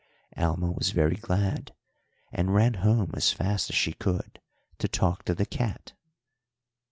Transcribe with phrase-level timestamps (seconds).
[0.35, 1.75] "Alma was very glad,
[2.31, 4.41] and ran home as fast as she could
[4.79, 5.93] to talk to the cat.